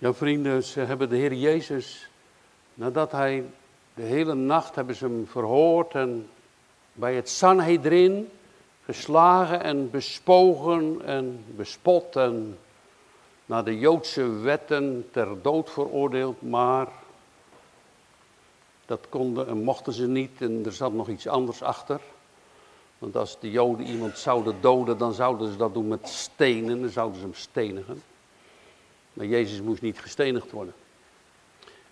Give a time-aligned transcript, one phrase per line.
[0.00, 2.08] Ja, vrienden, ze hebben de Heer Jezus,
[2.74, 3.44] nadat hij
[3.94, 6.28] de hele nacht hebben ze hem verhoord en
[6.92, 8.28] bij het Sanhedrin
[8.84, 12.58] geslagen en bespogen en bespot en
[13.46, 16.88] naar de Joodse wetten ter dood veroordeeld, maar
[18.86, 22.00] dat konden en mochten ze niet en er zat nog iets anders achter.
[22.98, 26.90] Want als de Joden iemand zouden doden, dan zouden ze dat doen met stenen, dan
[26.90, 28.02] zouden ze hem stenigen.
[29.12, 30.74] Maar Jezus moest niet gestenigd worden.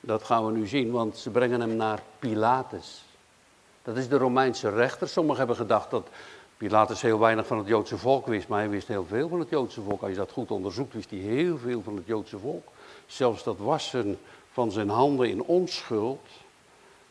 [0.00, 3.04] Dat gaan we nu zien, want ze brengen hem naar Pilatus.
[3.82, 5.08] Dat is de Romeinse rechter.
[5.08, 6.08] Sommigen hebben gedacht dat
[6.56, 9.48] Pilatus heel weinig van het Joodse volk wist, maar hij wist heel veel van het
[9.48, 10.00] Joodse volk.
[10.00, 12.68] Als je dat goed onderzoekt, wist hij heel veel van het Joodse volk.
[13.06, 14.18] Zelfs dat wassen
[14.52, 16.26] van zijn handen in onschuld,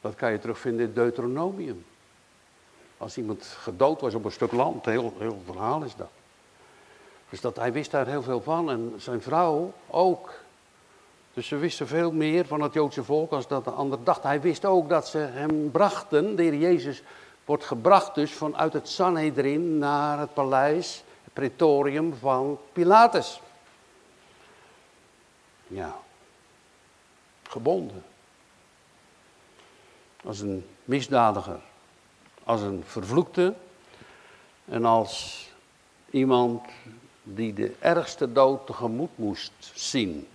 [0.01, 1.85] dat kan je terugvinden in Deuteronomium.
[2.97, 6.09] Als iemand gedood was op een stuk land, heel, heel verhaal is dat.
[7.29, 10.33] Dus dat, hij wist daar heel veel van en zijn vrouw ook.
[11.33, 14.23] Dus ze wisten veel meer van het Joodse volk als dat de ander dacht.
[14.23, 17.03] Hij wist ook dat ze hem brachten, de Jezus
[17.45, 23.41] wordt gebracht dus vanuit het Sanhedrin naar het paleis, het praetorium van Pilatus.
[25.67, 25.95] Ja,
[27.43, 28.03] gebonden.
[30.23, 31.59] Als een misdadiger,
[32.43, 33.53] als een vervloekte
[34.65, 35.45] en als
[36.09, 36.65] iemand
[37.33, 40.27] die de ergste dood tegemoet moest zien.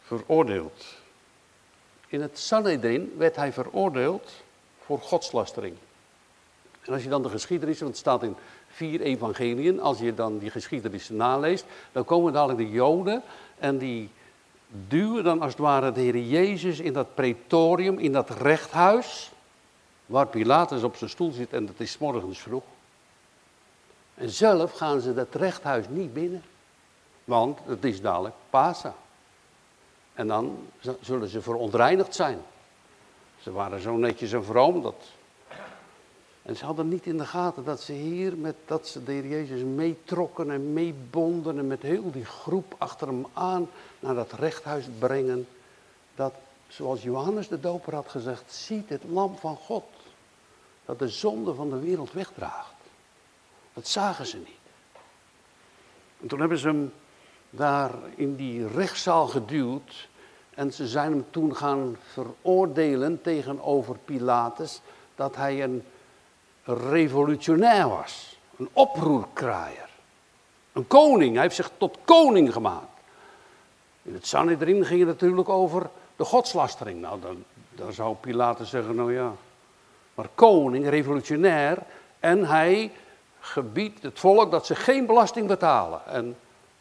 [0.00, 0.84] Veroordeeld.
[2.08, 4.32] In het Sanhedrin werd hij veroordeeld
[4.84, 5.76] voor godslastering.
[6.84, 8.36] En als je dan de geschiedenis, want het staat in
[8.68, 13.22] vier evangeliën, als je dan die geschiedenis naleest, dan komen dadelijk de Joden
[13.58, 14.10] en die
[14.88, 19.32] duwen dan als het ware de Heer Jezus in dat pretorium, in dat rechthuis,
[20.06, 22.62] waar Pilatus op zijn stoel zit en dat is morgens vroeg.
[24.20, 26.42] En zelf gaan ze dat rechthuis niet binnen,
[27.24, 28.94] want het is dadelijk Pasa.
[30.12, 30.58] En dan
[31.00, 32.38] zullen ze verontreinigd zijn.
[33.42, 35.02] Ze waren zo netjes en vroom dat.
[36.42, 39.26] En ze hadden niet in de gaten dat ze hier met dat ze de heer
[39.26, 43.68] Jezus meetrokken en meebonden en met heel die groep achter hem aan
[44.00, 45.48] naar dat rechthuis brengen.
[46.14, 46.34] Dat,
[46.68, 49.84] zoals Johannes de Doper had gezegd, ziet het lam van God.
[50.84, 52.79] Dat de zonde van de wereld wegdraagt.
[53.80, 54.58] Dat zagen ze niet.
[56.20, 56.92] En toen hebben ze hem
[57.50, 60.08] daar in die rechtszaal geduwd.
[60.50, 64.80] En ze zijn hem toen gaan veroordelen tegenover Pilatus
[65.14, 65.84] dat hij een
[66.64, 68.38] revolutionair was.
[68.56, 69.88] Een oproerkraaier.
[70.72, 71.32] Een koning.
[71.32, 73.00] Hij heeft zich tot koning gemaakt.
[74.02, 77.00] In het Sanhedrin ging het natuurlijk over de godslastering.
[77.00, 79.32] Nou, dan, dan zou Pilatus zeggen, nou ja.
[80.14, 81.78] Maar koning, revolutionair.
[82.18, 82.92] En hij
[83.40, 86.06] gebiedt het volk dat ze geen belasting betalen.
[86.06, 86.36] En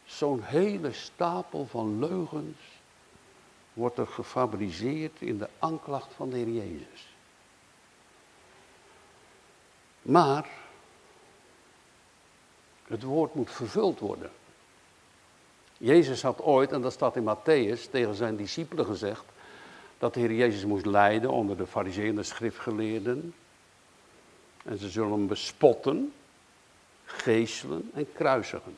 [0.06, 2.58] zo'n hele stapel van leugens
[3.74, 7.08] wordt er gefabriceerd in de aanklacht van de Heer Jezus.
[10.02, 10.48] Maar
[12.88, 14.32] het woord moet vervuld worden.
[15.78, 19.24] Jezus had ooit, en dat staat in Matthäus, tegen zijn discipelen gezegd,
[19.98, 23.34] dat de Heer Jezus moest lijden onder de fariseeën en de schriftgeleerden.
[24.64, 26.14] En ze zullen hem bespotten,
[27.10, 28.78] geeselen en kruisigen.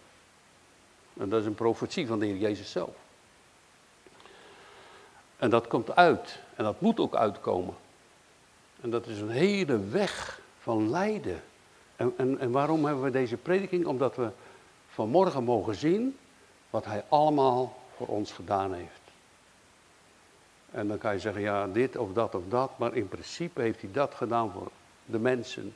[1.18, 2.96] En dat is een profetie van de Heer Jezus zelf.
[5.38, 6.40] En dat komt uit.
[6.56, 7.76] En dat moet ook uitkomen.
[8.82, 11.42] En dat is een hele weg van lijden.
[11.96, 13.86] En, en, en waarom hebben we deze prediking?
[13.86, 14.30] Omdat we
[14.88, 16.18] vanmorgen mogen zien
[16.70, 19.02] wat hij allemaal voor ons gedaan heeft.
[20.72, 23.82] En dan kan je zeggen, ja, dit of dat of dat, maar in principe heeft
[23.82, 24.72] hij dat gedaan voor
[25.06, 25.76] de mensen.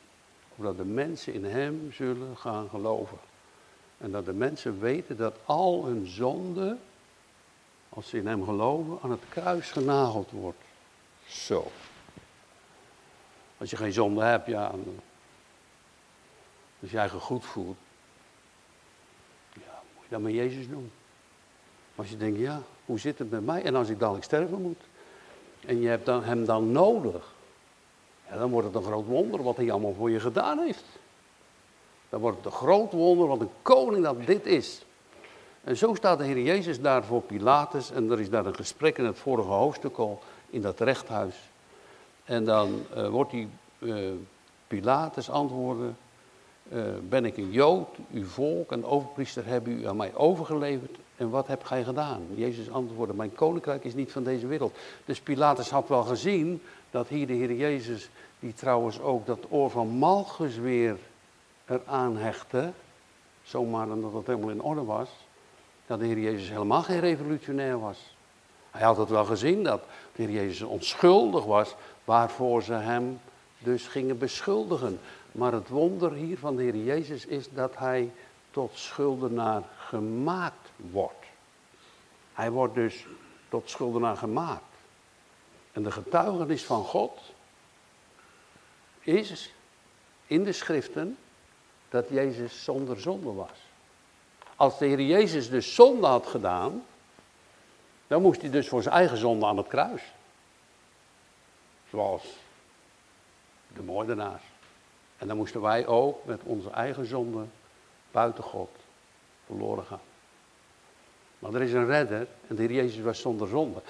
[0.55, 3.17] Omdat de mensen in hem zullen gaan geloven.
[3.97, 6.77] En dat de mensen weten dat al hun zonde,
[7.89, 10.63] als ze in hem geloven, aan het kruis genageld wordt.
[11.27, 11.71] Zo.
[13.57, 14.71] Als je geen zonde hebt, ja.
[16.81, 17.77] Als je eigen goed voelt.
[19.53, 20.91] Ja, moet je dat met Jezus doen.
[21.95, 23.63] Als je denkt, ja, hoe zit het met mij?
[23.63, 24.81] En als ik dadelijk sterven moet.
[25.65, 27.33] En je hebt dan, hem dan nodig.
[28.29, 30.83] Ja, dan wordt het een groot wonder wat hij allemaal voor je gedaan heeft.
[32.09, 34.85] Dan wordt het een groot wonder wat een koning dat dit is.
[35.63, 37.91] En zo staat de Heer Jezus daar voor Pilatus.
[37.91, 40.19] En er is daar een gesprek in het vorige hoofdstuk al
[40.49, 41.35] in dat rechthuis.
[42.23, 43.47] En dan uh, wordt die
[43.79, 44.11] uh,
[44.67, 45.97] Pilatus antwoorden.
[46.71, 50.97] Uh, ben ik een Jood, uw volk en overpriester hebben u aan mij overgeleverd.
[51.17, 52.21] En wat hebt gij gedaan?
[52.33, 54.75] Jezus antwoordde, mijn koninkrijk is niet van deze wereld.
[55.05, 56.61] Dus Pilatus had wel gezien
[56.95, 58.09] dat hier de Heer Jezus,
[58.39, 60.97] die trouwens ook dat oor van Malchus weer
[61.65, 62.71] eraan hechtte,
[63.43, 65.09] zomaar omdat het helemaal in orde was,
[65.85, 68.15] dat de Heer Jezus helemaal geen revolutionair was.
[68.71, 69.83] Hij had het wel gezien dat
[70.15, 73.19] de Heer Jezus onschuldig was, waarvoor ze hem
[73.59, 74.99] dus gingen beschuldigen.
[75.31, 78.11] Maar het wonder hier van de Heer Jezus is dat hij
[78.51, 81.25] tot schuldenaar gemaakt wordt.
[82.33, 83.05] Hij wordt dus
[83.49, 84.74] tot schuldenaar gemaakt.
[85.75, 87.19] En de getuigenis van God
[88.99, 89.53] is
[90.27, 91.17] in de schriften
[91.89, 93.57] dat Jezus zonder zonde was.
[94.55, 96.85] Als de Heer Jezus dus zonde had gedaan,
[98.07, 100.01] dan moest hij dus voor zijn eigen zonde aan het kruis.
[101.89, 102.23] Zoals
[103.73, 104.43] de moordenaars.
[105.17, 107.45] En dan moesten wij ook met onze eigen zonde
[108.11, 108.69] buiten God
[109.45, 110.01] verloren gaan.
[111.39, 113.81] Maar er is een redder en de Heer Jezus was zonder zonde.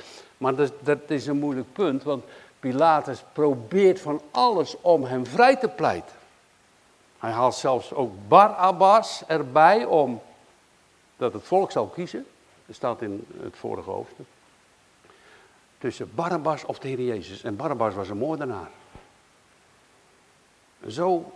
[0.46, 2.24] Maar dat, dat is een moeilijk punt, want
[2.60, 6.16] Pilatus probeert van alles om hem vrij te pleiten.
[7.20, 10.22] Hij haalt zelfs ook Barabbas erbij om
[11.18, 12.26] dat het volk zou kiezen.
[12.66, 14.26] Dat staat in het vorige hoofdstuk.
[15.78, 17.44] Tussen Barabbas of de Heer Jezus.
[17.44, 18.70] En Barabbas was een moordenaar.
[20.88, 21.32] Zo,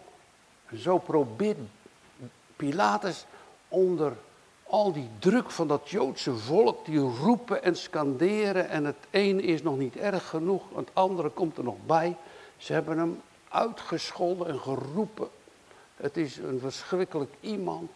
[0.76, 1.58] zo probeert
[2.56, 3.26] Pilatus
[3.68, 4.14] onder
[4.70, 9.62] al die druk van dat Joodse volk, die roepen en scanderen en het een is
[9.62, 12.16] nog niet erg genoeg, het andere komt er nog bij.
[12.58, 15.30] Ze hebben hem uitgescholden en geroepen.
[15.96, 17.92] Het is een verschrikkelijk iemand.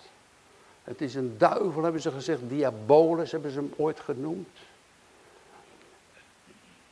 [0.83, 2.39] Het is een duivel, hebben ze gezegd.
[2.47, 4.47] Diabolus hebben ze hem ooit genoemd.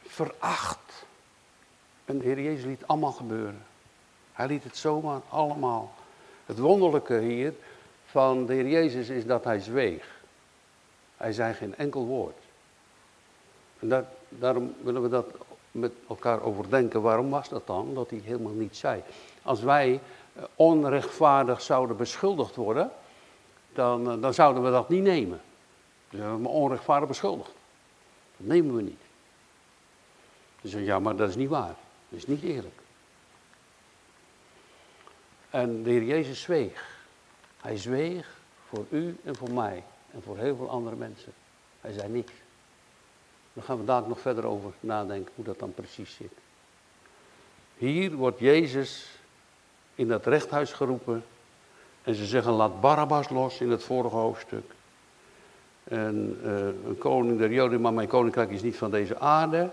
[0.05, 1.05] Veracht.
[2.05, 3.65] En de Heer Jezus liet allemaal gebeuren.
[4.31, 5.93] Hij liet het zomaar allemaal.
[6.45, 7.53] Het wonderlijke hier
[8.11, 10.19] van de Heer Jezus is dat hij zweeg.
[11.17, 12.37] Hij zei geen enkel woord.
[13.79, 15.25] En dat, daarom willen we dat
[15.71, 17.01] met elkaar overdenken.
[17.01, 17.93] Waarom was dat dan?
[17.93, 19.03] Dat hij helemaal niet zei.
[19.41, 19.99] Als wij
[20.33, 22.91] eh, onrechtvaardig zouden beschuldigd worden,
[23.73, 25.41] dan, eh, dan zouden we dat niet nemen.
[26.09, 27.51] Dus we onrechtvaardig beschuldigd.
[28.37, 29.01] Dat nemen we niet.
[30.61, 31.75] Dus ja, maar dat is niet waar.
[32.09, 32.79] Dat is niet eerlijk.
[35.49, 36.90] En de Heer Jezus zweeg.
[37.61, 41.33] Hij zweeg voor u en voor mij en voor heel veel andere mensen.
[41.81, 42.31] Hij zei niks.
[43.53, 46.31] Daar gaan we daar nog verder over nadenken hoe dat dan precies zit.
[47.77, 49.19] Hier wordt Jezus
[49.95, 51.23] in dat rechthuis geroepen
[52.03, 54.71] en ze zeggen laat Barabbas los in het vorige hoofdstuk.
[55.83, 59.69] En uh, een koning der Joden, maar mijn koninkrijk is niet van deze aarde.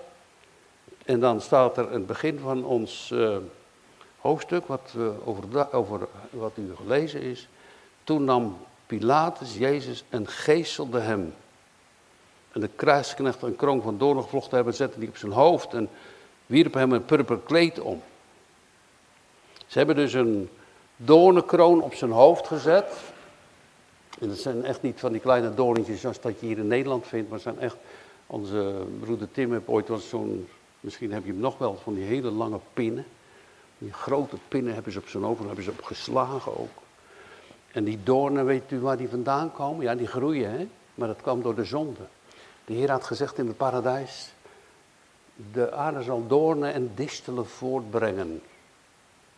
[1.04, 3.36] En dan staat er het begin van ons uh,
[4.18, 7.48] hoofdstuk, wat, uh, over, over wat u gelezen is.
[8.08, 8.56] Toen nam
[8.86, 11.34] Pilatus Jezus en geestelde hem.
[12.52, 15.88] En de kruisknecht een kroon van doorn gevlochten hebben, zette die op zijn hoofd en
[16.46, 18.02] wierp hem een purper kleed om.
[19.66, 20.48] Ze hebben dus een
[20.96, 22.92] doornenkroon op zijn hoofd gezet.
[24.20, 27.06] En dat zijn echt niet van die kleine doorntjes zoals dat je hier in Nederland
[27.06, 27.76] vindt, maar zijn echt,
[28.26, 30.48] onze broeder Tim heeft ooit wel zo'n,
[30.80, 33.06] misschien heb je hem nog wel, van die hele lange pinnen.
[33.78, 36.86] Die grote pinnen hebben ze op zijn hoofd, hebben ze op geslagen ook.
[37.72, 39.84] En die doornen, weet u waar die vandaan komen?
[39.84, 40.68] Ja, die groeien, hè?
[40.94, 42.00] maar dat kwam door de zonde.
[42.64, 44.32] De Heer had gezegd in het paradijs,
[45.52, 48.40] de aarde zal doornen en distelen voortbrengen.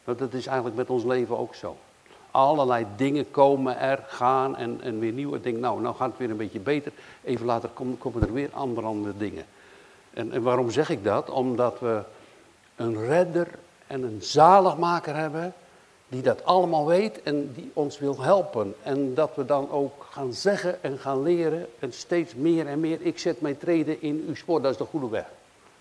[0.05, 1.77] Nou, dat is eigenlijk met ons leven ook zo.
[2.31, 5.61] Allerlei dingen komen er, gaan en, en weer nieuwe dingen.
[5.61, 6.93] Nou, nou gaat het weer een beetje beter.
[7.25, 9.45] Even later komen, komen er weer andere, andere dingen.
[10.11, 11.31] En, en waarom zeg ik dat?
[11.31, 12.03] Omdat we
[12.77, 13.49] een redder
[13.87, 15.55] en een zaligmaker hebben
[16.11, 18.75] die dat allemaal weet en die ons wil helpen.
[18.83, 23.01] En dat we dan ook gaan zeggen en gaan leren en steeds meer en meer.
[23.01, 25.27] Ik zet mijn treden in uw spoor, dat is de goede weg.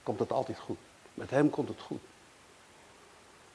[0.03, 0.77] Komt het altijd goed.
[1.13, 2.00] Met hem komt het goed.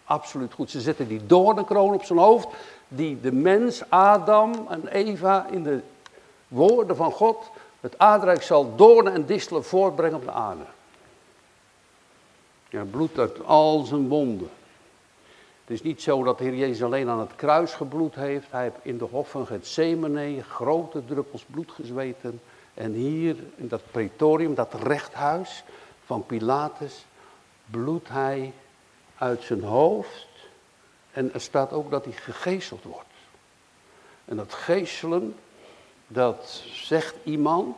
[0.04, 0.71] Absoluut goed.
[0.71, 2.49] Ze zetten die doornenkroon op zijn hoofd,
[2.88, 5.81] die de mens, Adam en Eva, in de
[6.49, 7.50] woorden van God,
[7.81, 10.64] het aardrijk zal doornen en distelen voortbrengen op de aarde.
[12.69, 14.50] Ja, bloed uit al zijn wonden.
[15.64, 18.47] Het is niet zo dat de Heer Jezus alleen aan het kruis gebloed heeft.
[18.50, 22.40] Hij heeft in de hof van Gethsemane grote druppels bloed gezweten.
[22.75, 25.64] En hier in dat praetorium, dat rechthuis
[26.04, 27.06] van Pilatus,
[27.71, 28.52] bloedt hij
[29.18, 30.26] uit zijn hoofd.
[31.12, 33.14] En er staat ook dat hij gegezeld wordt.
[34.25, 35.37] En dat geeselen,
[36.06, 37.76] dat zegt iemand,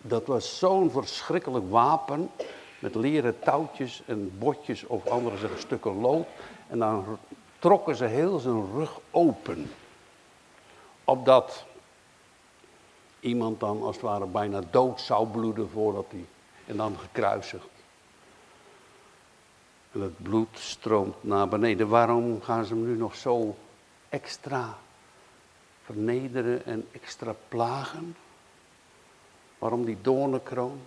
[0.00, 2.30] dat was zo'n verschrikkelijk wapen
[2.78, 6.26] met leren touwtjes en botjes of andere zeggen, stukken lood.
[6.66, 7.18] En dan
[7.58, 9.70] trokken ze heel zijn rug open.
[11.04, 11.64] Opdat
[13.20, 16.24] iemand dan als het ware bijna dood zou bloeden voordat hij.
[16.66, 17.68] En dan gekruisigd.
[19.92, 21.88] En het bloed stroomt naar beneden.
[21.88, 23.56] Waarom gaan ze hem nu nog zo
[24.08, 24.78] extra
[25.84, 28.16] vernederen en extra plagen.
[29.58, 30.80] Waarom die doornenkroon?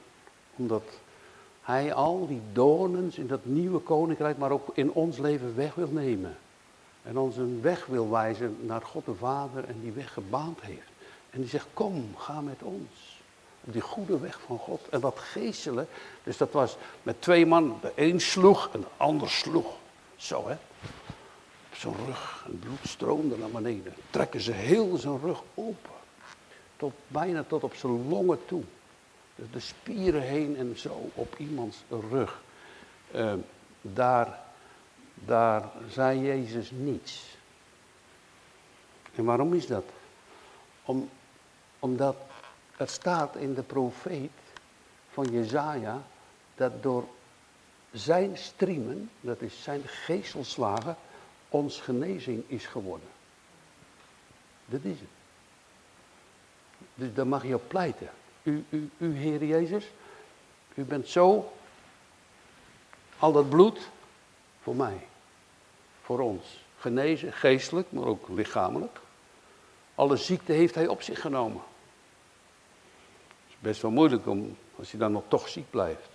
[0.56, 0.84] Omdat
[1.68, 5.90] hij al die doornen in dat nieuwe koninkrijk, maar ook in ons leven weg wil
[5.92, 6.38] nemen.
[7.04, 10.90] En ons een weg wil wijzen naar God de Vader en die weg gebaand heeft.
[11.30, 13.22] En die zegt, kom, ga met ons.
[13.64, 14.90] Op die goede weg van God.
[14.90, 15.88] En dat geestelen,
[16.24, 19.76] dus dat was met twee man, de een sloeg en de ander sloeg.
[20.16, 20.56] Zo hè.
[21.70, 23.94] Op zijn rug, en bloed stroomde naar beneden.
[24.10, 25.92] Trekken ze heel zijn rug open.
[26.78, 28.64] Tot, bijna tot op zijn longen toe.
[29.38, 32.42] Dus de spieren heen en zo op iemands rug.
[33.16, 33.34] Uh,
[33.82, 34.40] daar,
[35.14, 37.38] daar zei Jezus niets.
[39.16, 39.86] En waarom is dat?
[40.86, 41.10] Om,
[41.80, 42.16] omdat
[42.78, 44.32] het staat in de profeet
[45.10, 46.02] van Jezaja
[46.56, 47.08] dat door
[47.92, 50.96] zijn striemen, dat is zijn geestelslagen,
[51.50, 53.08] ons genezing is geworden.
[54.66, 55.10] Dat is het.
[56.94, 58.10] Dus daar mag je op pleiten.
[58.48, 59.92] U, u, u, Heer Jezus,
[60.74, 61.52] u bent zo,
[63.20, 63.90] al dat bloed,
[64.62, 65.08] voor mij,
[66.02, 66.66] voor ons.
[66.78, 69.00] Genezen, geestelijk, maar ook lichamelijk.
[69.96, 71.62] Alle ziekte heeft hij op zich genomen.
[73.44, 76.10] Het is best wel moeilijk om, als hij dan nog toch ziek blijft.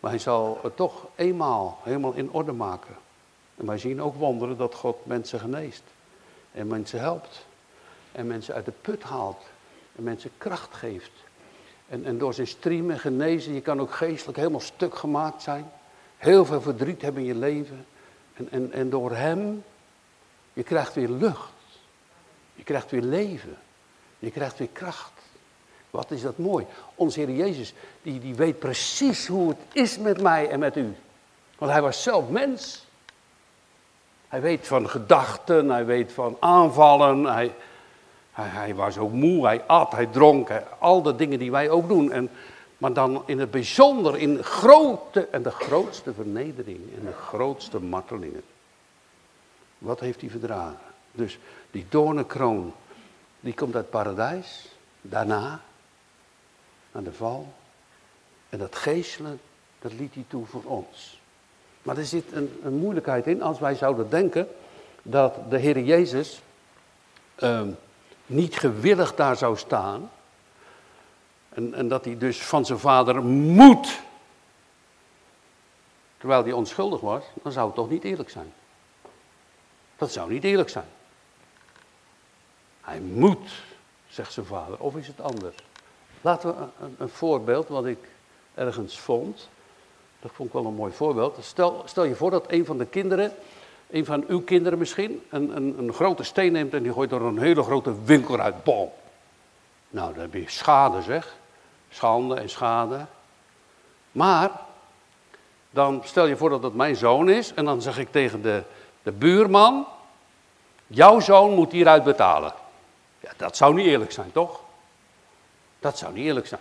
[0.00, 2.96] Maar hij zal het toch eenmaal helemaal in orde maken.
[3.56, 5.82] En wij zien ook wonderen dat God mensen geneest.
[6.52, 7.46] En mensen helpt.
[8.12, 9.42] En mensen uit de put haalt.
[9.96, 11.12] En mensen kracht geeft.
[11.88, 15.70] En, en door zijn streamen genezen, je kan ook geestelijk helemaal stuk gemaakt zijn.
[16.16, 17.86] Heel veel verdriet hebben in je leven.
[18.34, 19.64] En, en, en door hem,
[20.52, 21.52] je krijgt weer lucht.
[22.54, 23.56] Je krijgt weer leven.
[24.18, 25.12] Je krijgt weer kracht.
[25.90, 26.66] Wat is dat mooi.
[26.94, 30.94] Onze Heer Jezus, die, die weet precies hoe het is met mij en met u.
[31.58, 32.86] Want hij was zelf mens.
[34.28, 37.24] Hij weet van gedachten, hij weet van aanvallen.
[37.24, 37.54] Hij,
[38.42, 40.50] hij, was ook moe, hij at, hij dronk.
[40.78, 42.12] al de dingen die wij ook doen.
[42.12, 42.30] En,
[42.78, 46.80] maar dan in het bijzonder, in grote en de grootste vernedering.
[46.98, 48.42] En de grootste martelingen.
[49.78, 50.78] Wat heeft hij verdragen?
[51.12, 51.38] Dus
[51.70, 52.72] die doornenkroon,
[53.40, 54.68] die komt uit paradijs.
[55.00, 55.60] Daarna,
[56.92, 57.52] aan de val.
[58.48, 59.40] En dat geestelen,
[59.78, 61.20] dat liet hij toe voor ons.
[61.82, 64.48] Maar er zit een, een moeilijkheid in als wij zouden denken
[65.02, 66.40] dat de Heer Jezus
[67.34, 67.68] ehm,
[68.26, 70.10] niet gewillig daar zou staan.
[71.48, 74.00] En, en dat hij dus van zijn vader moet.
[76.18, 78.52] Terwijl hij onschuldig was, dan zou het toch niet eerlijk zijn.
[79.96, 80.88] Dat zou niet eerlijk zijn.
[82.80, 83.50] Hij moet,
[84.08, 85.56] zegt zijn vader, of is het anders?
[86.20, 87.98] Laten we een, een, voorbeeld wat ik
[88.54, 89.48] ergens vond.
[90.20, 91.38] Dat vond ik wel een mooi voorbeeld.
[91.40, 93.32] Stel, stel je voor dat een van de kinderen,
[93.90, 97.20] een van uw kinderen misschien, een, een, een grote steen neemt en die gooit door
[97.20, 98.64] een hele grote winkel uit.
[98.64, 98.90] Bom.
[99.90, 101.36] Nou, dan heb je schade zeg.
[101.90, 103.06] Schande en schade.
[104.12, 104.50] Maar,
[105.70, 108.62] dan stel je voor dat het mijn zoon is en dan zeg ik tegen de,
[109.02, 109.86] de buurman,
[110.86, 112.52] jouw zoon moet hieruit betalen.
[113.20, 114.60] Ja, dat zou niet eerlijk zijn, toch?
[115.78, 116.60] Dat zou niet eerlijk zijn.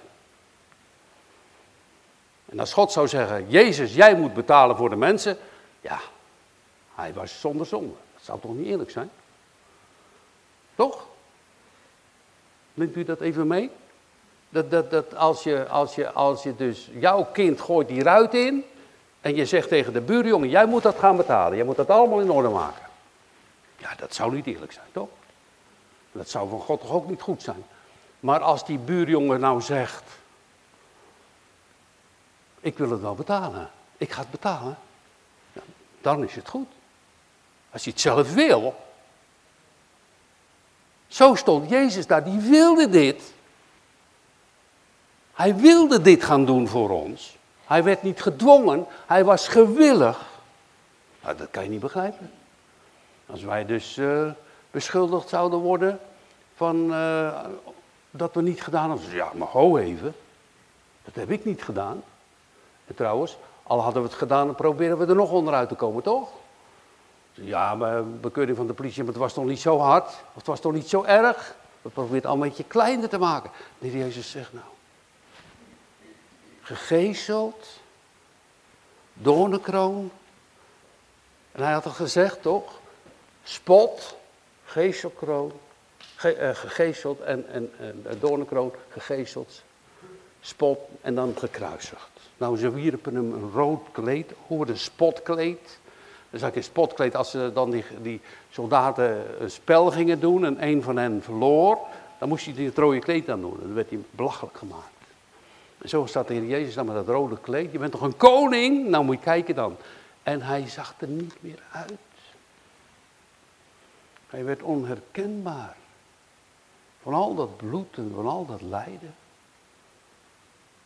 [2.45, 5.37] En als God zou zeggen, Jezus, jij moet betalen voor de mensen.
[5.81, 5.99] Ja,
[6.95, 7.93] hij was zonder zonde.
[8.13, 9.09] Dat zou toch niet eerlijk zijn?
[10.75, 11.07] Toch?
[12.73, 13.69] Neemt u dat even mee?
[14.49, 18.33] Dat, dat, dat als, je, als, je, als je dus jouw kind gooit die ruit
[18.33, 18.65] in.
[19.21, 21.55] En je zegt tegen de buurjongen, jij moet dat gaan betalen.
[21.55, 22.83] Jij moet dat allemaal in orde maken.
[23.77, 25.09] Ja, dat zou niet eerlijk zijn, toch?
[26.11, 27.63] Dat zou van God toch ook niet goed zijn.
[28.19, 30.03] Maar als die buurjongen nou zegt,
[32.59, 34.77] ik wil het wel betalen, ik ga het betalen,
[36.01, 36.67] dan is het goed.
[37.73, 38.75] Als je het zelf wil.
[41.07, 43.33] Zo stond Jezus daar, die wilde dit.
[45.33, 47.37] Hij wilde dit gaan doen voor ons.
[47.65, 50.21] Hij werd niet gedwongen, hij was gewillig.
[51.21, 52.31] Nou, dat kan je niet begrijpen.
[53.25, 54.31] Als wij dus uh,
[54.71, 55.99] beschuldigd zouden worden
[56.55, 57.39] van uh,
[58.11, 59.11] dat we niet gedaan hebben.
[59.11, 60.15] Ja, maar ho even.
[61.03, 62.03] Dat heb ik niet gedaan.
[62.87, 66.03] En trouwens, al hadden we het gedaan, dan proberen we er nog onderuit te komen,
[66.03, 66.29] toch?
[67.33, 70.07] Ja, maar bekeuring van de politie, maar het was toch niet zo hard?
[70.07, 71.55] Of het was toch niet zo erg?
[71.81, 73.51] We proberen het al een beetje kleiner te maken.
[73.79, 74.65] Nee, Jezus zegt nou.
[76.61, 77.67] Gegezeld,
[79.13, 80.11] doornenkroon.
[81.51, 82.79] En hij had het gezegd, toch?
[83.43, 84.17] Spot,
[84.65, 85.51] geestelkroon,
[86.15, 89.61] ge, uh, gegezeld en, en, en doornenkroon, gegezeld,
[90.41, 92.09] spot en dan gekruisigd.
[92.37, 95.79] Nou, ze wierpen hem een rood kleed, hoe een spotkleed.
[96.33, 100.63] Zag ik in spotkleed, als ze dan die, die soldaten een spel gingen doen en
[100.63, 101.77] een van hen verloor,
[102.19, 103.57] dan moest hij het rode kleed aan doen.
[103.59, 104.87] Dan werd hij belachelijk gemaakt.
[105.77, 107.71] En zo staat de Jezus dan met dat rode kleed.
[107.71, 108.87] Je bent toch een koning?
[108.87, 109.75] Nou moet je kijken dan.
[110.23, 111.99] En hij zag er niet meer uit.
[114.27, 115.75] Hij werd onherkenbaar.
[117.01, 119.15] Van al dat bloed en van al dat lijden.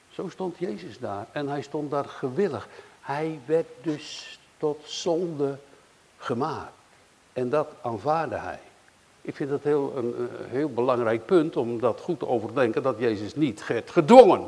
[0.10, 1.27] Zo stond Jezus daar.
[1.32, 2.68] En hij stond daar gewillig.
[3.01, 5.58] Hij werd dus tot zonde
[6.18, 6.72] gemaakt.
[7.34, 8.60] En dat aanvaarde hij.
[9.22, 13.36] Ik vind dat heel, een, heel belangrijk punt om dat goed te overdenken, dat Jezus
[13.36, 14.48] niet werd gedwongen.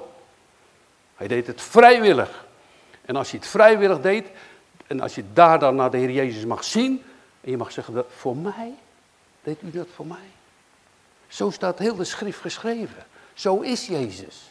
[1.15, 2.45] Hij deed het vrijwillig.
[3.01, 4.27] En als hij het vrijwillig deed,
[4.87, 7.03] en als je daar dan naar de Heer Jezus mag zien,
[7.41, 8.73] en je mag zeggen, voor mij,
[9.43, 10.29] deed u dat voor mij?
[11.27, 13.05] Zo staat heel de schrift geschreven.
[13.33, 14.49] Zo is Jezus.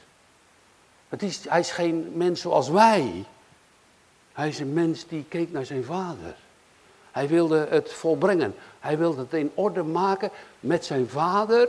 [1.08, 3.24] Het is, hij is geen mens zoals wij.
[4.38, 6.36] Hij is een mens die keek naar zijn vader.
[7.10, 8.54] Hij wilde het volbrengen.
[8.80, 10.30] Hij wilde het in orde maken
[10.60, 11.68] met zijn vader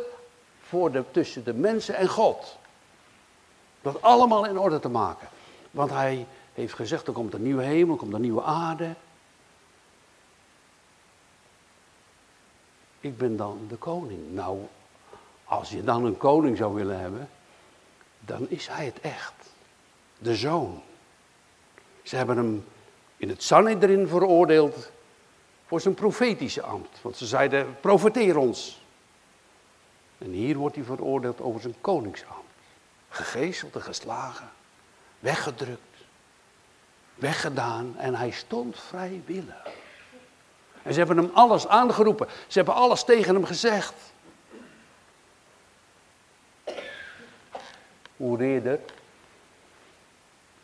[0.61, 2.57] voor de, tussen de mensen en God.
[3.81, 5.27] Dat allemaal in orde te maken.
[5.71, 8.95] Want hij heeft gezegd, er komt een nieuwe hemel, er komt een nieuwe aarde.
[12.99, 14.33] Ik ben dan de koning.
[14.33, 14.59] Nou,
[15.43, 17.29] als je dan een koning zou willen hebben,
[18.19, 19.33] dan is hij het echt.
[20.17, 20.81] De zoon.
[22.09, 22.65] Ze hebben hem
[23.17, 24.91] in het Sanhedrin veroordeeld
[25.65, 27.01] voor zijn profetische ambt.
[27.01, 28.81] Want ze zeiden, profeteer ons.
[30.17, 32.53] En hier wordt hij veroordeeld over zijn koningsambt.
[33.09, 34.49] Gegezeld en geslagen,
[35.19, 35.97] weggedrukt,
[37.15, 39.67] weggedaan en hij stond vrijwillig.
[40.83, 42.27] En ze hebben hem alles aangeroepen.
[42.47, 43.95] Ze hebben alles tegen hem gezegd.
[48.17, 48.37] Hoe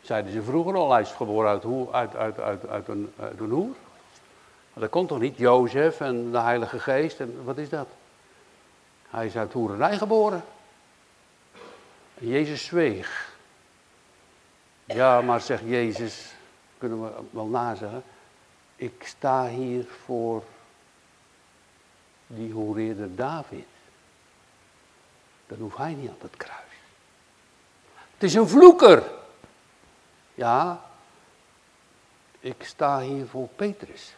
[0.06, 3.50] zeiden ze vroeger al, hij is geboren uit, uit, uit, uit, uit, een, uit een
[3.50, 3.74] hoer.
[4.72, 7.88] Maar dat komt toch niet, Jozef en de Heilige Geest en wat is dat?
[9.10, 10.44] Hij is uit hoererij geboren.
[12.14, 13.34] En Jezus zweeg.
[14.84, 16.34] Ja, maar zegt Jezus,
[16.78, 18.02] kunnen we wel nazeggen.
[18.76, 20.42] Ik sta hier voor
[22.26, 23.66] die hoereerder David.
[25.46, 26.60] Dan hoeft hij niet aan het kruis.
[28.14, 29.02] Het is een vloeker.
[30.36, 30.84] Ja,
[32.40, 34.14] ik sta hier voor Petrus.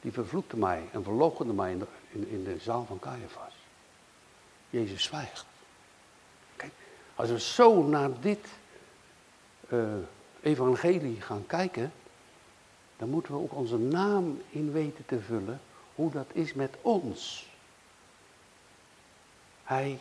[0.00, 1.86] Die vervloekte mij en verloochende mij in de,
[2.30, 3.52] in, de zaal van Caiaphas.
[4.70, 5.46] Jezus zwijgt.
[6.56, 6.72] Kijk,
[7.14, 8.48] als we zo naar dit
[9.68, 9.94] uh,
[10.40, 11.92] evangelie gaan kijken,
[12.96, 15.60] dan moeten we ook onze naam in weten te vullen,
[15.94, 17.48] hoe dat is met ons.
[19.64, 19.98] Hij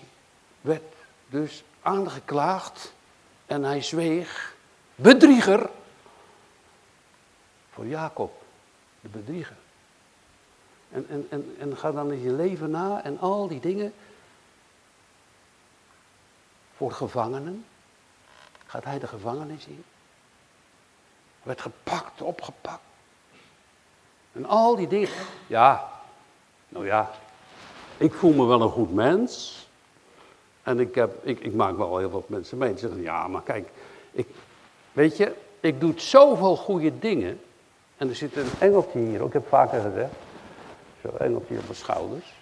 [0.61, 0.93] werd
[1.29, 2.95] dus aangeklaagd
[3.47, 4.55] en hij zweeg,
[4.95, 5.69] bedrieger,
[7.69, 8.43] voor Jacob,
[8.99, 9.55] de bedrieger.
[10.89, 13.93] En, en, en, en ga dan in je leven na en al die dingen.
[16.75, 17.65] Voor gevangenen.
[18.65, 19.83] Gaat hij de gevangenis in?
[21.43, 22.81] Werd gepakt, opgepakt.
[24.31, 25.25] En al die dingen.
[25.47, 25.91] Ja,
[26.69, 27.11] nou ja.
[27.97, 29.66] Ik voel me wel een goed mens.
[30.67, 32.69] En ik, heb, ik, ik maak wel heel wat mensen mee.
[32.69, 33.69] Die zeggen, ja, maar kijk.
[34.11, 34.27] Ik,
[34.91, 37.41] weet je, ik doe zoveel goede dingen.
[37.97, 40.11] En er zit een engeltje hier, ik heb vaker gezegd.
[41.01, 42.33] Zo, engeltje op mijn schouders.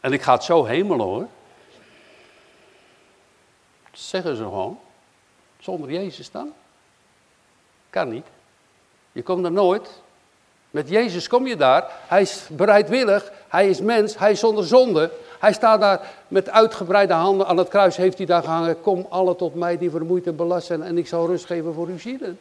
[0.00, 1.26] En ik ga het zo hemelen hoor.
[3.90, 4.80] Dat zeggen ze gewoon.
[5.58, 6.52] Zonder Jezus dan?
[7.90, 8.26] Kan niet.
[9.12, 10.02] Je komt er nooit.
[10.70, 11.84] Met Jezus kom je daar.
[11.90, 13.32] Hij is bereidwillig.
[13.48, 14.18] Hij is mens.
[14.18, 15.12] Hij is zonder zonde.
[15.38, 17.96] Hij staat daar met uitgebreide handen aan het kruis.
[17.96, 18.80] Heeft hij daar gehangen.
[18.80, 20.82] Kom alle tot mij die vermoeid en belast zijn.
[20.82, 22.38] En ik zal rust geven voor uw zielen.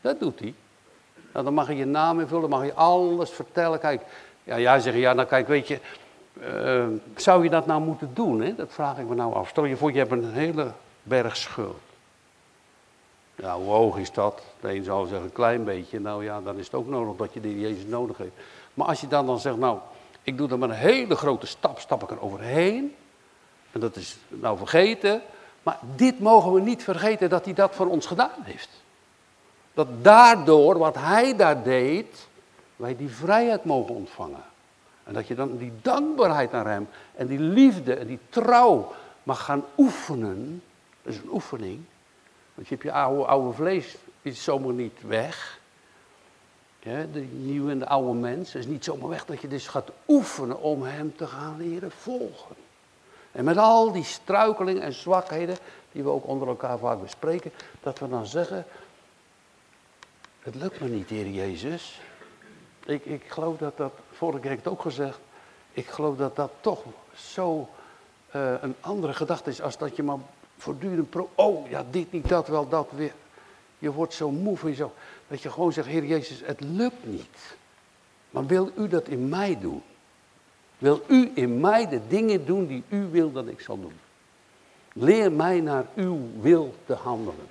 [0.00, 0.54] Dat doet hij.
[1.32, 2.48] Nou, dan mag je je naam invullen.
[2.48, 3.78] Mag je alles vertellen.
[3.78, 4.02] Kijk.
[4.44, 5.80] Ja, jij zegt ja, nou kijk, weet je.
[6.54, 6.86] Uh,
[7.16, 8.40] zou je dat nou moeten doen?
[8.40, 8.54] Hè?
[8.54, 9.48] Dat vraag ik me nou af.
[9.48, 11.76] Stel je voor, je hebt een hele berg schuld.
[13.34, 14.42] Ja, hoe hoog is dat?
[14.60, 16.00] De een zou zeggen een klein beetje.
[16.00, 18.34] Nou ja, dan is het ook nodig dat je die Jezus nodig heeft.
[18.74, 19.78] Maar als je dan dan zegt, nou,
[20.26, 22.94] ik doe er maar een hele grote stap, stap ik er overheen.
[23.72, 25.22] En dat is nou vergeten.
[25.62, 28.68] Maar dit mogen we niet vergeten dat hij dat voor ons gedaan heeft.
[29.74, 32.28] Dat daardoor, wat hij daar deed,
[32.76, 34.44] wij die vrijheid mogen ontvangen.
[35.04, 39.44] En dat je dan die dankbaarheid naar hem en die liefde en die trouw mag
[39.44, 40.62] gaan oefenen.
[41.02, 41.80] Dat is een oefening.
[42.54, 45.60] Want je hebt je oude, oude vlees, is zomaar niet weg.
[46.86, 48.54] De nieuwe en de oude mens.
[48.54, 52.56] is niet zomaar weg dat je dus gaat oefenen om hem te gaan leren volgen.
[53.32, 55.56] En met al die struikelingen en zwakheden,
[55.92, 58.64] die we ook onder elkaar vaak bespreken, dat we dan zeggen,
[60.40, 62.00] het lukt me niet, Heer Jezus.
[62.84, 65.18] Ik, ik geloof dat dat, vorige keer heb ik het ook gezegd,
[65.72, 66.82] ik geloof dat dat toch
[67.14, 67.68] zo
[68.36, 70.18] uh, een andere gedachte is als dat je maar
[70.58, 73.14] voortdurend pro, oh ja, dit niet, dat wel, dat weer.
[73.78, 74.92] Je wordt zo moe van jezelf,
[75.28, 77.56] dat je gewoon zegt, Heer Jezus, het lukt niet.
[78.30, 79.82] Maar wil u dat in mij doen?
[80.78, 83.98] Wil u in mij de dingen doen die u wil dat ik zal doen?
[84.92, 87.46] Leer mij naar uw wil te handelen.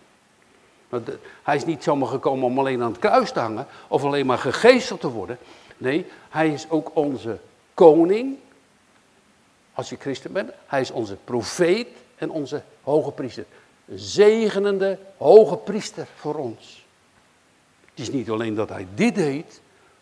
[1.43, 4.37] Hij is niet zomaar gekomen om alleen aan het kruis te hangen of alleen maar
[4.37, 5.37] gegeesteld te worden.
[5.77, 7.39] Nee, hij is ook onze
[7.73, 8.37] koning,
[9.73, 10.51] als je christen bent.
[10.65, 13.45] Hij is onze profeet en onze hoge priester.
[13.87, 16.84] Een zegenende hoge priester voor ons.
[17.95, 19.61] Het is niet alleen dat hij dit deed,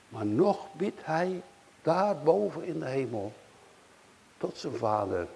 [0.10, 1.42] maar nog bidt hij
[1.82, 3.34] daarboven in de hemel
[4.38, 5.28] tot zijn vader.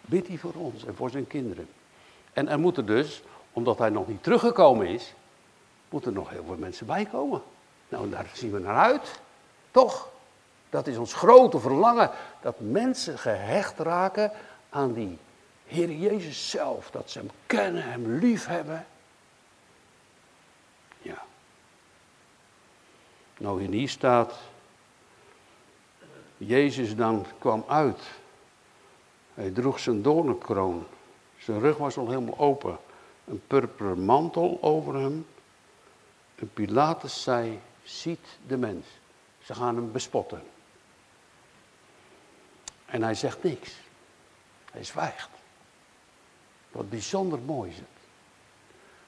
[0.00, 1.68] Bidt hij voor ons en voor zijn kinderen.
[2.32, 5.14] En er moeten dus, omdat hij nog niet teruggekomen is,
[5.88, 7.42] moeten nog heel veel mensen bij komen.
[7.88, 9.20] Nou, daar zien we naar uit.
[9.70, 10.08] Toch?
[10.70, 12.10] Dat is ons grote verlangen.
[12.40, 14.32] Dat mensen gehecht raken
[14.70, 15.18] aan die
[15.66, 16.90] Heer Jezus zelf.
[16.90, 18.86] Dat ze hem kennen, hem lief hebben.
[21.02, 21.22] Ja.
[23.42, 24.38] Nou, hier staat.
[26.36, 28.00] Jezus dan kwam uit.
[29.34, 30.86] Hij droeg zijn doornenkroon.
[31.38, 32.78] Zijn rug was al helemaal open.
[33.24, 35.26] Een purperen mantel over hem.
[36.34, 38.86] En Pilatus zei, ziet de mens.
[39.44, 40.42] Ze gaan hem bespotten.
[42.86, 43.74] En hij zegt niks.
[44.72, 45.30] Hij zwijgt.
[46.70, 47.86] Wat bijzonder mooi is het.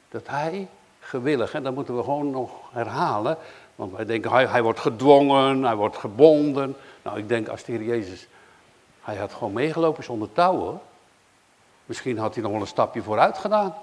[0.09, 0.69] Dat hij
[1.05, 3.39] gewillig, en dat moeten we gewoon nog herhalen.
[3.75, 6.77] Want wij denken, hij, hij wordt gedwongen, hij wordt gebonden.
[7.03, 8.27] Nou, ik denk als de Heer Jezus,
[9.01, 10.81] hij had gewoon meegelopen zonder touwen.
[11.87, 13.75] Misschien had hij nog wel een stapje vooruit gedaan.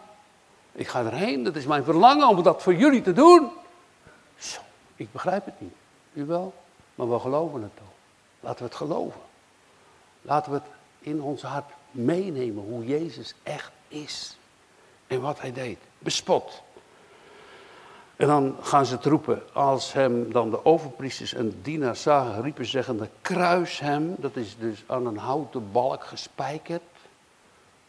[0.72, 3.50] Ik ga erheen, dat is mijn verlangen om dat voor jullie te doen.
[4.38, 4.62] Zo,
[4.96, 5.74] ik begrijp het niet.
[6.14, 6.54] U wel?
[6.96, 7.88] Maar we geloven het toch.
[8.40, 9.22] Laten we het geloven.
[10.22, 10.68] Laten we het
[11.00, 14.38] in ons hart meenemen hoe Jezus echt is.
[15.08, 15.78] En wat hij deed.
[15.98, 16.62] Bespot.
[18.22, 19.42] En dan gaan ze het roepen.
[19.54, 24.16] Als hem dan de overpriesters en dienaars zagen, riepen zeggende, kruis hem.
[24.18, 26.82] Dat is dus aan een houten balk gespijkerd.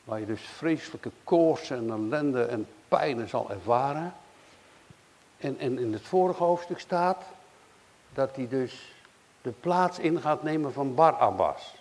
[0.05, 4.15] Waar je dus vreselijke koorts en ellende en pijnen zal ervaren.
[5.39, 7.25] En, en in het vorige hoofdstuk staat
[8.13, 8.95] dat hij dus
[9.43, 11.75] de plaats in gaat nemen van Barabbas.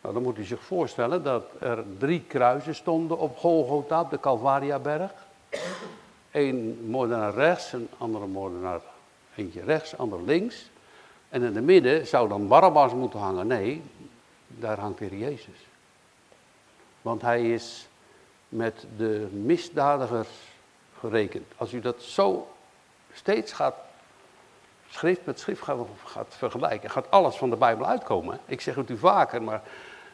[0.00, 4.20] Nou, dan moet u zich voorstellen dat er drie kruisen stonden op Golgotha, op de
[4.20, 5.12] Calvariaberg.
[6.36, 8.80] Eén moordenaar rechts, een andere moordenaar,
[9.34, 10.70] eentje rechts, ander links.
[11.28, 13.46] En in het midden zou dan Barabbas moeten hangen.
[13.46, 13.82] Nee,
[14.46, 15.66] daar hangt weer Jezus.
[17.02, 17.88] Want hij is
[18.48, 20.28] met de misdadigers
[20.98, 21.52] gerekend.
[21.56, 22.48] Als u dat zo
[23.12, 23.76] steeds gaat,
[24.88, 28.40] schrift met schrift gaat, gaat vergelijken, gaat alles van de Bijbel uitkomen.
[28.46, 29.62] Ik zeg het u vaker, maar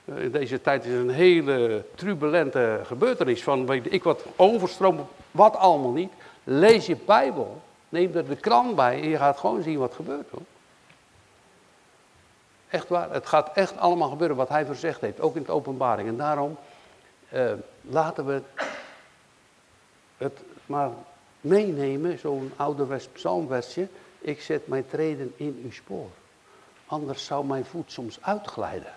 [0.05, 5.91] in deze tijd is een hele turbulente gebeurtenis van weet ik wat overstromen, wat allemaal
[5.91, 6.13] niet.
[6.45, 10.31] Lees je Bijbel, neem er de krant bij en je gaat gewoon zien wat gebeurt
[10.31, 10.43] hoor.
[12.69, 16.09] Echt waar, het gaat echt allemaal gebeuren wat hij verzegd heeft, ook in de openbaring.
[16.09, 16.57] En daarom
[17.29, 18.43] eh, laten we
[20.17, 20.91] het maar
[21.41, 23.89] meenemen, zo'n ouderwets psalmversje.
[24.19, 26.09] Ik zet mijn treden in uw spoor,
[26.87, 28.93] anders zou mijn voet soms uitglijden.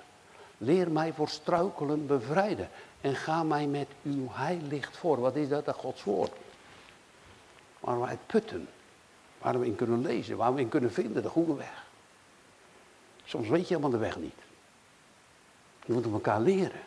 [0.58, 2.70] Leer mij voor struikelen bevrijden.
[3.02, 5.20] En ga mij met uw heilicht voor.
[5.20, 5.66] Wat is dat?
[5.66, 6.32] Dat Gods woord.
[7.80, 8.68] Waar we het putten.
[9.38, 10.38] Waar we in kunnen lezen.
[10.38, 11.24] Waar we in kunnen vinden.
[11.24, 11.86] De goede weg.
[13.26, 14.40] Soms weet je helemaal de weg niet.
[15.86, 16.82] Je moet elkaar leren.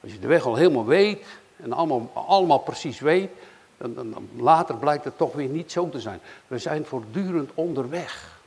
[0.00, 1.26] Als je de weg al helemaal weet.
[1.56, 3.30] En allemaal, allemaal precies weet.
[3.76, 6.20] Dan, dan, later blijkt het toch weer niet zo te zijn.
[6.46, 8.40] We zijn voortdurend onderweg.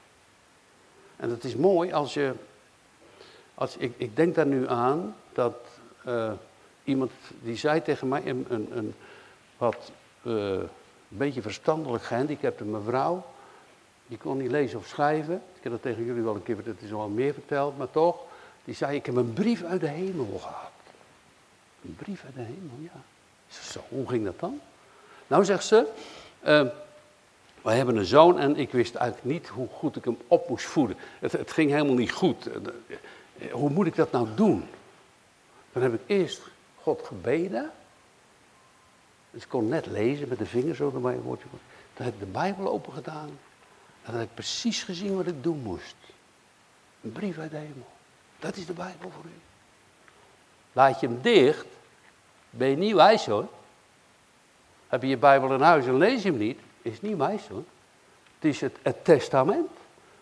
[1.16, 2.34] En het is mooi als je
[3.56, 5.56] als, ik, ik denk daar nu aan dat
[6.08, 6.32] uh,
[6.84, 7.12] iemand
[7.42, 8.94] die zei tegen mij, een, een, een
[9.58, 9.92] wat
[10.24, 10.70] uh, een
[11.08, 13.26] beetje verstandelijk gehandicapte mevrouw,
[14.08, 15.36] die kon niet lezen of schrijven.
[15.56, 18.22] Ik heb dat tegen jullie wel een keer, dat is al meer verteld, maar toch.
[18.64, 20.72] Die zei, ik heb een brief uit de hemel gehad.
[21.86, 23.02] Een brief uit de hemel, ja.
[23.48, 24.60] Zo, hoe ging dat dan?
[25.28, 25.88] Nou, zegt ze,
[26.44, 26.68] uh,
[27.62, 30.66] wij hebben een zoon en ik wist eigenlijk niet hoe goed ik hem op moest
[30.66, 30.98] voeden.
[31.20, 32.50] Het, het ging helemaal niet goed.
[33.38, 34.68] Eh, hoe moet ik dat nou doen?
[35.72, 36.42] Dan heb ik eerst
[36.82, 37.72] God gebeden.
[39.32, 41.18] Dus ik kon net lezen met de vingers zo erbij.
[41.18, 41.48] Woordje.
[41.94, 43.30] Dan heb ik de Bijbel open gedaan.
[44.04, 45.96] En dan heb ik precies gezien wat ik doen moest.
[47.02, 47.88] Een brief uit de hemel.
[48.40, 49.40] Dat is de Bijbel voor u.
[50.74, 51.66] Laat je hem dicht,
[52.50, 53.48] ben je niet wijs hoor.
[54.88, 57.66] heb je je Bijbel in huis en lees je hem niet, is niet mij zo.
[58.40, 59.70] Het is het testament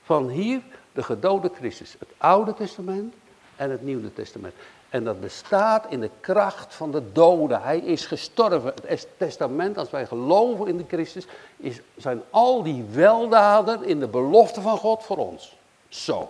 [0.04, 0.62] van hier
[0.94, 1.96] de gedode Christus.
[2.00, 3.14] Het Oude Testament
[3.56, 4.54] en het Nieuwe Testament.
[4.90, 7.62] En dat bestaat in de kracht van de doden.
[7.62, 8.74] Hij is gestorven.
[8.86, 11.26] Het testament, als wij geloven in de Christus,
[11.58, 15.58] is, zijn al die weldaden in de belofte van God voor ons.
[15.90, 16.30] Zo.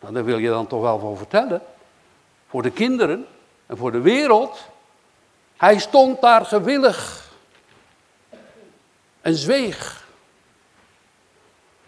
[0.00, 1.62] Nou, daar wil je dan toch wel van vertellen.
[2.48, 3.26] Voor de kinderen
[3.66, 4.58] en voor de wereld.
[5.56, 7.32] Hij stond daar gewillig.
[9.20, 10.07] En zweeg.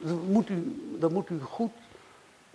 [0.00, 1.70] Daar moet u, daar moet u goed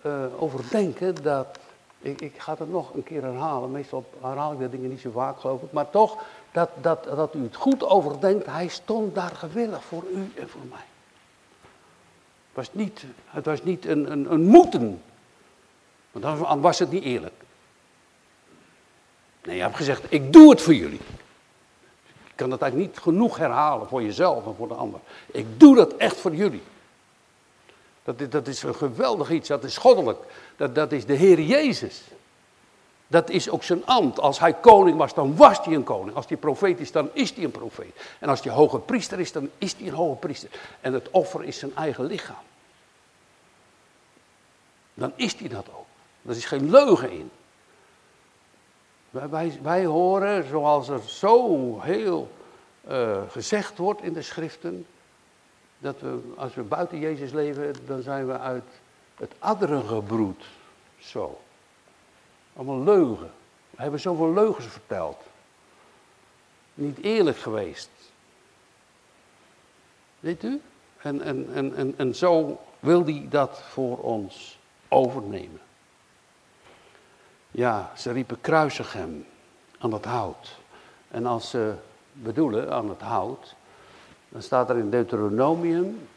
[0.05, 1.59] uh, over denken dat
[1.99, 3.71] ik, ik, ga het nog een keer herhalen.
[3.71, 5.71] Meestal herhaal ik dat dingen niet zo vaak, geloof ik.
[5.71, 8.45] Maar toch, dat, dat, dat u het goed overdenkt.
[8.45, 10.85] Hij stond daar gewillig voor u en voor mij.
[12.47, 15.01] Het was niet, het was niet een, een, een moeten.
[16.11, 17.43] Want dan was het niet eerlijk.
[19.43, 21.01] Nee, je hebt gezegd, ik doe het voor jullie.
[22.03, 24.99] Je kan dat eigenlijk niet genoeg herhalen voor jezelf en voor de ander.
[25.25, 26.61] Ik doe dat echt voor jullie.
[28.05, 30.19] Dat, dat is een geweldig iets, dat is goddelijk.
[30.55, 32.01] Dat, dat is de Heer Jezus.
[33.07, 34.19] Dat is ook zijn ambt.
[34.19, 36.15] Als hij koning was, dan was hij een koning.
[36.15, 37.95] Als hij profeet is, dan is hij een profeet.
[38.19, 40.49] En als hij hoge priester is, dan is hij een hoge priester.
[40.81, 42.43] En het offer is zijn eigen lichaam.
[44.93, 45.85] Dan is hij dat ook.
[46.25, 47.31] Er is geen leugen in.
[49.09, 52.31] Wij, wij, horen, zoals er zo heel
[52.89, 54.85] uh, gezegd wordt in de schriften,
[55.85, 58.63] dat we, als we buiten Jezus leven, dan zijn we uit
[59.15, 60.45] het adderengebroed.
[60.99, 61.41] Zo.
[62.55, 63.31] Allemaal leugen.
[63.69, 65.17] We hebben zoveel leugens verteld.
[66.73, 67.89] Niet eerlijk geweest.
[70.19, 70.61] Weet u?
[70.97, 75.61] En, en, en, en, en zo wil hij dat voor ons overnemen.
[77.51, 79.25] Ja, ze riepen kruisig hem
[79.77, 80.57] aan het hout.
[81.07, 81.75] En als ze
[82.11, 83.55] bedoelen aan het hout,
[84.35, 86.07] dan staat er in Deuteronomium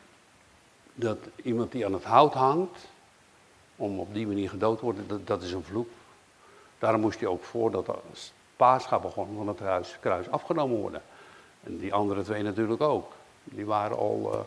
[0.94, 2.78] dat iemand die aan het hout hangt,
[3.76, 5.88] om op die manier gedood te worden, dat, is een vloek.
[6.78, 11.02] Daarom moest hij ook voordat het paascha begon van het kruis afgenomen worden.
[11.64, 13.12] En die andere twee natuurlijk ook.
[13.44, 14.40] Die waren al, uh,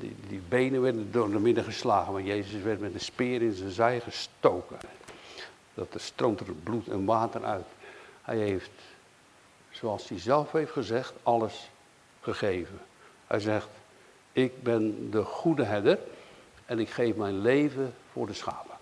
[0.00, 3.52] die, die, benen werden door de midden geslagen, maar Jezus werd met een speer in
[3.52, 4.78] zijn zij gestoken.
[5.74, 7.66] Dat er stroomt er bloed en water uit.
[8.22, 8.70] Hij heeft,
[9.70, 11.70] zoals hij zelf heeft gezegd, alles
[12.20, 12.80] gegeven.
[13.30, 13.68] Hij zegt,
[14.32, 15.98] ik ben de goede herder
[16.66, 18.76] en ik geef mijn leven voor de schapen.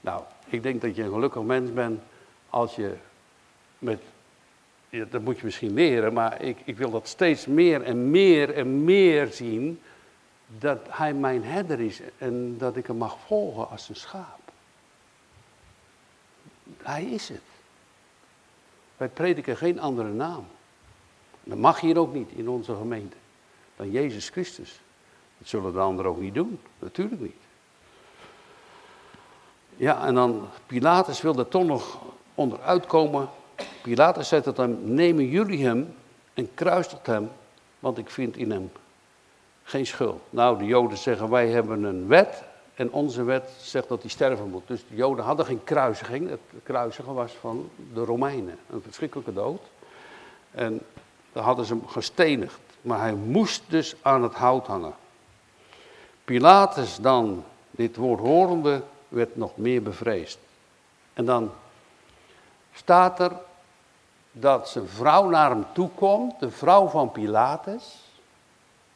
[0.00, 2.00] Nou, ik denk dat je een gelukkig mens bent
[2.50, 2.94] als je
[3.78, 4.00] met,
[5.10, 8.84] dat moet je misschien leren, maar ik, ik wil dat steeds meer en meer en
[8.84, 9.80] meer zien,
[10.46, 14.52] dat hij mijn herder is en dat ik hem mag volgen als een schaap.
[16.82, 17.42] Hij is het.
[18.96, 20.46] Wij prediken geen andere naam.
[21.44, 23.16] Dat mag hier ook niet in onze gemeente.
[23.80, 24.80] Dan Jezus Christus.
[25.38, 26.60] Dat zullen de anderen ook niet doen.
[26.78, 27.36] Natuurlijk niet.
[29.76, 31.98] Ja, en dan Pilatus wilde toch nog
[32.34, 33.28] onderuit komen.
[33.82, 35.94] Pilatus zegt het hem, nemen jullie hem
[36.34, 37.30] en kruisigt hem,
[37.78, 38.72] want ik vind in hem
[39.62, 40.20] geen schuld.
[40.30, 42.42] Nou, de Joden zeggen, wij hebben een wet
[42.74, 44.66] en onze wet zegt dat hij sterven moet.
[44.66, 46.28] Dus de Joden hadden geen kruisiging.
[46.28, 48.58] Het kruisigen was van de Romeinen.
[48.70, 49.62] Een verschrikkelijke dood.
[50.50, 50.80] En
[51.32, 52.69] dan hadden ze hem gestenigd.
[52.80, 54.94] Maar hij moest dus aan het hout hangen.
[56.24, 60.38] Pilatus dan, dit woord horende, werd nog meer bevreesd.
[61.12, 61.52] En dan
[62.72, 63.32] staat er
[64.32, 67.98] dat zijn vrouw naar hem toe komt, de vrouw van Pilatus.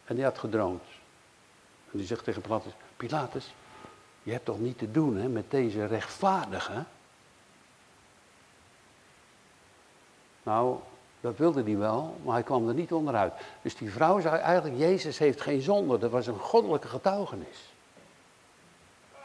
[0.04, 0.82] En die had gedroomd.
[1.90, 3.54] En die zegt tegen Pilatus, Pilatus,
[4.22, 6.84] je hebt toch niet te doen hè, met deze rechtvaardige?
[10.42, 10.78] Nou,
[11.24, 13.32] dat wilde hij wel, maar hij kwam er niet onderuit.
[13.62, 15.98] Dus die vrouw zei eigenlijk, Jezus heeft geen zonde.
[15.98, 17.72] Dat was een goddelijke getuigenis.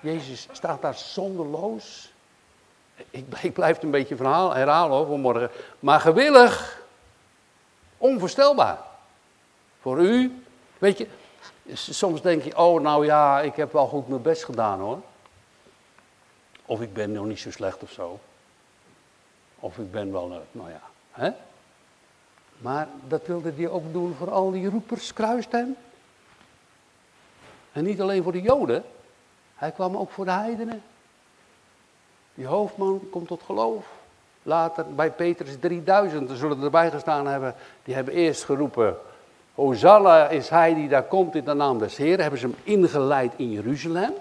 [0.01, 2.11] Jezus staat daar zonderloos.
[3.09, 5.49] Ik, blijf het een beetje verhaal, herhalen hoor, vanmorgen.
[5.79, 6.83] Maar gewillig,
[7.97, 8.79] onvoorstelbaar.
[9.81, 10.43] Voor u,
[10.77, 11.07] weet je,
[11.73, 15.01] soms denk je, oh nou ja, ik heb wel goed mijn best gedaan hoor.
[16.65, 18.19] Of ik ben nog niet zo slecht of zo.
[19.59, 20.81] Of ik ben wel, nou ja,
[21.11, 21.31] hè?
[22.59, 25.75] Maar dat wilde hij ook doen voor al die roepers, kruist hem.
[27.71, 28.83] En niet alleen voor de Joden,
[29.55, 30.81] hij kwam ook voor de heidenen.
[32.33, 33.85] Die hoofdman komt tot geloof.
[34.43, 38.97] Later bij Petrus 3000, er zullen erbij gestaan hebben, die hebben eerst geroepen,
[39.59, 42.21] Hosanna is hij die daar komt in de naam des Heeren.
[42.21, 44.13] Hebben ze hem ingeleid in Jeruzalem,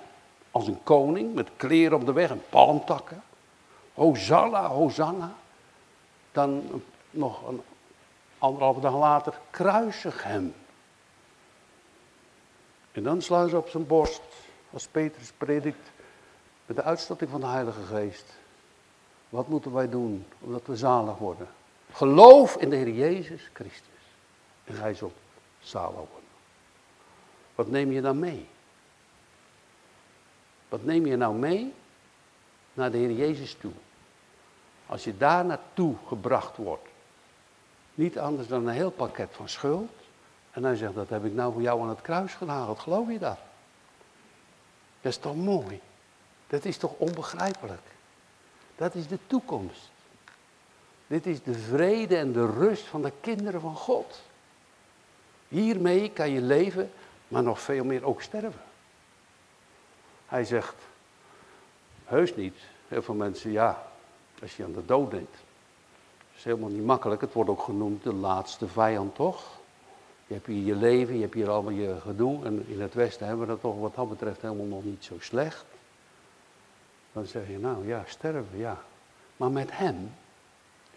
[0.50, 3.22] als een koning, met kleren op de weg en palmtakken.
[3.94, 5.32] Hosanna, Hosanna.
[6.32, 7.62] Dan nog een
[8.38, 10.54] anderhalve dag later, kruisig hem.
[12.92, 14.22] En dan slaan ze op zijn borst,
[14.70, 15.90] als Petrus predikt,
[16.66, 18.34] met de uitstorting van de Heilige Geest.
[19.28, 21.48] Wat moeten wij doen, omdat we zalig worden?
[21.92, 23.88] Geloof in de Heer Jezus Christus.
[24.64, 25.12] En hij zal
[25.58, 26.28] zalig worden.
[27.54, 28.48] Wat neem je dan mee?
[30.68, 31.74] Wat neem je nou mee
[32.72, 33.72] naar de Heer Jezus toe?
[34.86, 36.87] Als je daar naartoe gebracht wordt,
[37.98, 39.90] niet anders dan een heel pakket van schuld.
[40.50, 42.78] En hij zegt, dat heb ik nou voor jou aan het kruis genageld.
[42.78, 43.38] Geloof je dat?
[45.00, 45.80] Dat is toch mooi?
[46.46, 47.82] Dat is toch onbegrijpelijk?
[48.76, 49.90] Dat is de toekomst.
[51.06, 54.22] Dit is de vrede en de rust van de kinderen van God.
[55.48, 56.90] Hiermee kan je leven,
[57.28, 58.62] maar nog veel meer ook sterven.
[60.26, 60.74] Hij zegt,
[62.04, 62.56] heus niet.
[62.88, 63.88] Heel veel mensen, ja,
[64.42, 65.36] als je aan de dood denkt.
[66.38, 67.20] Is helemaal niet makkelijk.
[67.20, 69.42] Het wordt ook genoemd de laatste vijand, toch?
[70.26, 72.44] Je hebt hier je leven, je hebt hier allemaal je gedoe.
[72.44, 75.14] En in het Westen hebben we dat toch wat dat betreft helemaal nog niet zo
[75.18, 75.64] slecht.
[77.12, 78.82] Dan zeg je, nou ja, sterven, ja.
[79.36, 80.12] Maar met hem,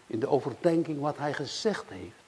[0.06, 2.20] in de overdenking wat hij gezegd heeft.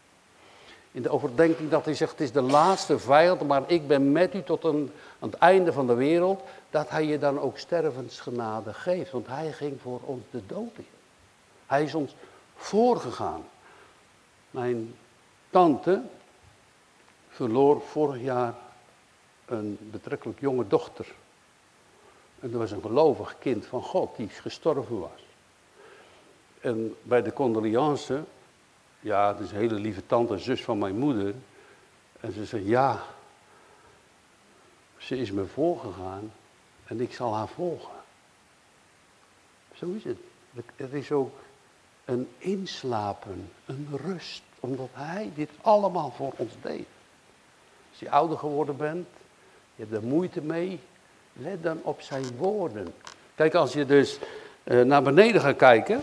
[0.92, 4.34] In de overdenking dat hij zegt, het is de laatste vijand, maar ik ben met
[4.34, 6.42] u tot aan het einde van de wereld.
[6.70, 9.10] Dat hij je dan ook stervensgenade geeft.
[9.10, 10.86] Want hij ging voor ons de dood in.
[11.66, 12.14] Hij is ons
[12.54, 13.44] voorgegaan.
[14.50, 14.94] Mijn
[15.50, 16.02] tante
[17.28, 18.54] verloor vorig jaar
[19.46, 21.06] een betrekkelijk jonge dochter.
[22.40, 25.26] En dat was een gelovig kind van God die gestorven was.
[26.60, 28.24] En bij de condoleance,
[29.00, 31.34] ja, het is een hele lieve tante, zus van mijn moeder.
[32.20, 33.02] En ze zei, ja,
[34.96, 36.32] ze is me voorgegaan
[36.84, 37.94] en ik zal haar volgen.
[39.74, 40.18] Zo is het.
[40.76, 41.32] Er is ook
[42.04, 46.86] een inslapen, een rust, omdat hij dit allemaal voor ons deed.
[47.90, 49.06] Als je ouder geworden bent,
[49.74, 50.80] je hebt er moeite mee,
[51.32, 52.94] let dan op zijn woorden.
[53.34, 54.18] Kijk, als je dus
[54.64, 56.02] uh, naar beneden gaat kijken,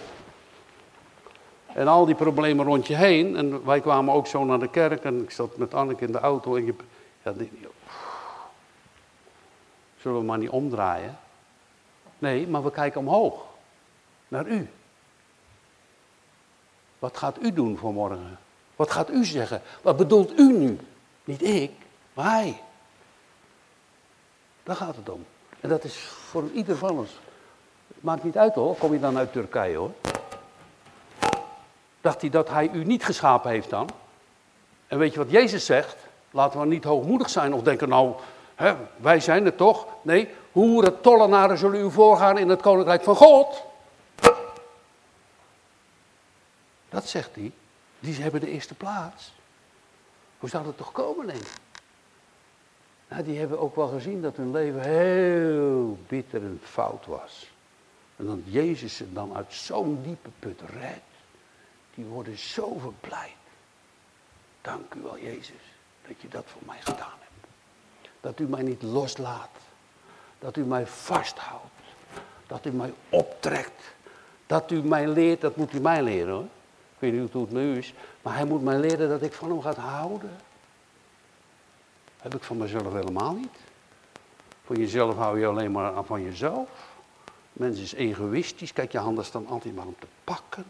[1.74, 5.04] en al die problemen rond je heen, en wij kwamen ook zo naar de kerk,
[5.04, 6.74] en ik zat met Anneke in de auto, en je,
[7.24, 7.52] ja, die,
[9.98, 11.18] zullen we maar niet omdraaien?
[12.20, 13.46] Nee, maar we kijken omhoog,
[14.28, 14.70] naar u.
[17.02, 18.40] Wat gaat u doen voor morgen?
[18.76, 19.62] Wat gaat u zeggen?
[19.82, 20.80] Wat bedoelt u nu?
[21.24, 21.72] Niet ik,
[22.14, 22.62] maar hij.
[24.64, 25.26] Daar gaat het om.
[25.60, 27.20] En dat is voor ieder van ons.
[28.00, 29.92] Maakt niet uit hoor, kom je dan uit Turkije hoor.
[32.02, 33.90] Dacht hij dat hij u niet geschapen heeft dan?
[34.88, 35.96] En weet je wat Jezus zegt?
[36.32, 38.14] Laten we niet hoogmoedig zijn of denken nou,
[38.56, 39.88] hè, wij zijn het toch?
[40.02, 43.70] Nee, hoeren, tollenaren zullen u voorgaan in het koninkrijk van God.
[47.08, 47.52] Zegt hij.
[48.00, 49.34] Die hebben de eerste plaats.
[50.40, 51.60] Hoe zou dat toch komen, denk ik?
[53.08, 57.52] Nou, die hebben ook wel gezien dat hun leven heel bitter en fout was.
[58.16, 61.02] En dat Jezus ze dan uit zo'n diepe put redt.
[61.96, 63.32] Die worden zo verblijd.
[64.62, 65.62] Dank u wel, Jezus,
[66.08, 67.48] dat je dat voor mij gedaan hebt.
[68.22, 69.50] Dat u mij niet loslaat.
[70.40, 71.64] Dat u mij vasthoudt.
[72.48, 73.82] Dat u mij optrekt.
[74.46, 76.48] Dat u mij leert, dat moet u mij leren hoor.
[77.02, 77.94] Weet niet hoe het met u is.
[78.22, 80.32] Maar hij moet mij leren dat ik van hem ga houden.
[82.22, 83.58] Heb ik van mezelf helemaal niet.
[84.66, 86.70] Van jezelf hou je alleen maar aan van jezelf.
[87.54, 88.74] Mens is egoïstisch.
[88.74, 90.64] Kijk, je handen staan altijd maar om te pakken.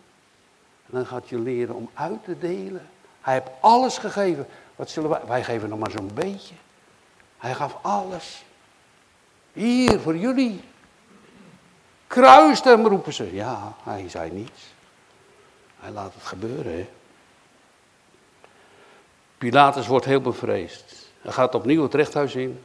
[0.86, 2.90] En dan gaat je leren om uit te delen.
[3.22, 4.48] Hij heeft alles gegeven.
[4.76, 5.22] Wat zullen wij?
[5.28, 6.56] Wij geven nog maar zo'n beetje.
[7.38, 8.46] Hij gaf alles.
[9.54, 10.64] Hier, voor jullie.
[12.08, 13.34] Kruist hem, roepen ze.
[13.34, 14.74] Ja, hij zei niets.
[15.82, 16.88] Hij laat het gebeuren.
[19.38, 21.10] Pilatus wordt heel bevreesd.
[21.22, 22.60] Hij gaat opnieuw het rechthuis in.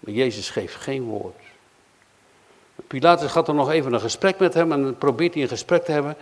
[0.00, 1.42] Maar Jezus geeft geen woord.
[2.86, 5.92] Pilatus gaat er nog even een gesprek met hem en probeert hij een gesprek te
[5.92, 6.16] hebben.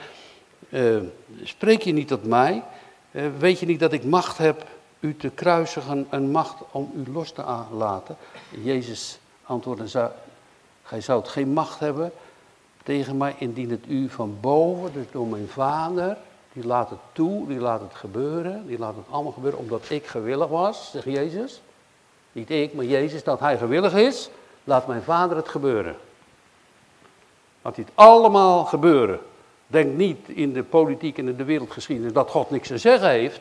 [0.68, 0.96] Uh,
[1.42, 2.62] spreek je niet tot mij?
[3.10, 4.66] Uh, weet je niet dat ik macht heb
[5.00, 8.16] u te kruisigen en macht om u los te laten?
[8.62, 10.12] Jezus antwoordde,
[10.82, 12.12] gij zoudt geen macht hebben
[12.86, 16.16] tegen mij indien het u van boven, dus door mijn vader,
[16.52, 20.06] die laat het toe, die laat het gebeuren, die laat het allemaal gebeuren omdat ik
[20.06, 21.60] gewillig was, zegt Jezus.
[22.32, 24.30] Niet ik, maar Jezus, dat hij gewillig is,
[24.64, 25.96] laat mijn vader het gebeuren.
[27.62, 29.18] Laat het allemaal gebeuren.
[29.66, 33.40] Denk niet in de politiek en in de wereldgeschiedenis dat God niks te zeggen heeft.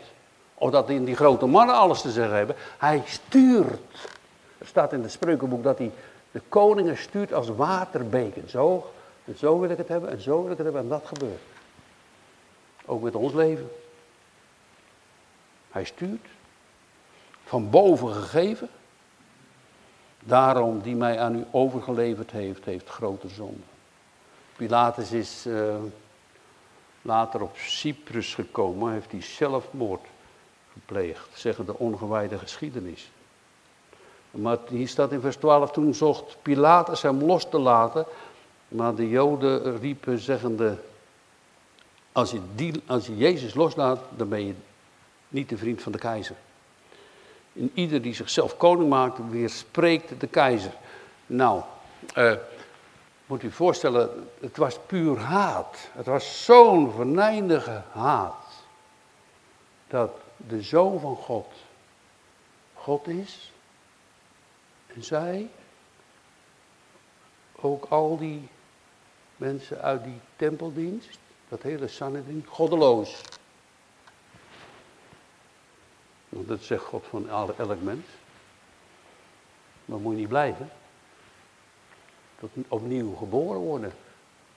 [0.54, 2.56] Of dat in die grote mannen alles te zeggen hebben.
[2.78, 4.10] Hij stuurt.
[4.58, 5.92] Er staat in het spreukenboek dat hij
[6.32, 8.50] de koningen stuurt als waterbeken.
[8.50, 8.86] Zo,
[9.26, 11.42] en zo wil ik het hebben en zo wil ik het hebben en dat gebeurt.
[12.86, 13.72] Ook met ons leven.
[15.72, 16.28] Hij stuurt.
[17.44, 18.70] Van boven gegeven.
[20.20, 23.64] Daarom die mij aan u overgeleverd heeft, heeft grote zonde.
[24.56, 25.76] Pilatus is uh,
[27.02, 30.06] later op Cyprus gekomen, heeft hij zelfmoord
[30.74, 33.12] gepleegd, zeggen de ongewijde geschiedenis.
[34.32, 38.06] Maar hier staat in vers 12, toen zocht Pilatus hem los te laten,
[38.68, 40.78] maar de Joden riepen zeggende,
[42.12, 44.54] als je, die, als je Jezus loslaat, dan ben je
[45.28, 46.36] niet de vriend van de keizer.
[47.54, 50.74] En ieder die zichzelf koning maakt, weerspreekt de keizer.
[51.26, 51.62] Nou,
[52.18, 52.34] uh,
[53.26, 55.90] moet u voorstellen, het was puur haat.
[55.92, 58.46] Het was zo'n venijnige haat.
[59.88, 61.48] Dat de zoon van God
[62.86, 63.52] God is.
[64.94, 65.50] En zij,
[67.56, 68.50] ook al die
[69.38, 71.20] mensen uit die tempeldienst,
[71.50, 73.22] dat hele Sanhedrin, goddeloos.
[76.30, 78.06] Want dat zegt God van elk mens.
[79.86, 80.70] Maar moet je niet blijven.
[82.40, 83.94] Tot opnieuw geboren worden.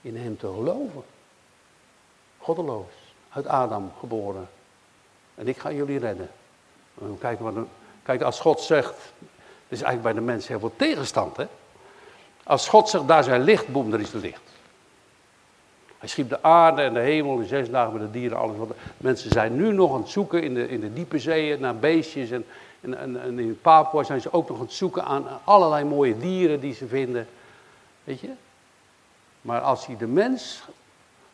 [0.01, 1.03] In hem te geloven.
[2.37, 2.93] Goddeloos.
[3.29, 4.49] Uit Adam geboren.
[5.35, 6.29] En ik ga jullie redden.
[7.19, 7.55] Kijk, wat
[8.03, 8.95] kijk, als God zegt.
[9.67, 11.37] Er is eigenlijk bij de mensen heel veel tegenstand.
[11.37, 11.47] Hè?
[12.43, 14.41] Als God zegt, daar zijn licht, boem, er is licht.
[15.99, 18.69] Hij schiep de aarde en de hemel in zes dagen met de dieren, alles wat.
[18.97, 22.31] Mensen zijn nu nog aan het zoeken in de, in de diepe zeeën naar beestjes.
[22.31, 22.45] En,
[22.79, 26.59] en, en, in Papua zijn ze ook nog aan het zoeken aan allerlei mooie dieren
[26.59, 27.27] die ze vinden.
[28.03, 28.29] Weet je?
[29.41, 30.63] Maar als hij de mens,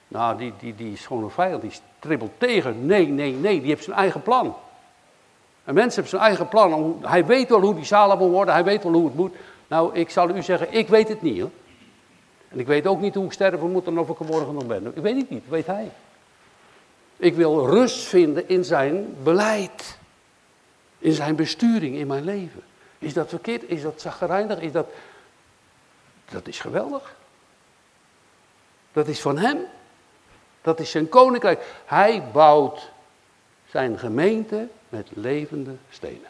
[0.07, 2.85] nou die, die, die is gewoon een vijand, die stribbelt tegen.
[2.85, 4.55] Nee, nee, nee, die heeft zijn eigen plan.
[5.63, 6.97] Een mens heeft zijn eigen plan.
[7.01, 9.35] Hij weet wel hoe die zalig moet worden, hij weet wel hoe het moet.
[9.67, 11.51] Nou, ik zal u zeggen, ik weet het niet hoor.
[12.55, 14.65] En ik weet ook niet hoe ik sterven moet en of ik er morgen nog
[14.65, 14.85] ben.
[14.95, 15.91] Ik weet het niet, weet hij.
[17.17, 19.97] Ik wil rust vinden in zijn beleid.
[20.97, 22.63] In zijn besturing in mijn leven.
[22.99, 23.69] Is dat verkeerd?
[23.69, 24.59] Is dat zagrijnig?
[24.59, 24.87] Is dat...
[26.29, 27.15] Dat is geweldig.
[28.91, 29.57] Dat is van hem.
[30.61, 31.81] Dat is zijn koninkrijk.
[31.85, 32.91] Hij bouwt
[33.69, 36.29] zijn gemeente met levende stenen.